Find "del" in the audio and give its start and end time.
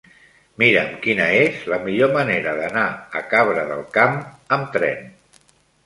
3.73-3.87